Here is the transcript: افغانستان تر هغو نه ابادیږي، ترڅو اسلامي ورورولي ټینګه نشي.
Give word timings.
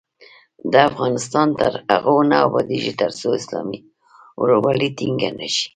افغانستان 0.89 1.47
تر 1.59 1.71
هغو 1.89 2.15
نه 2.29 2.37
ابادیږي، 2.47 2.93
ترڅو 3.01 3.27
اسلامي 3.39 3.79
ورورولي 4.39 4.89
ټینګه 4.97 5.29
نشي. 5.39 5.65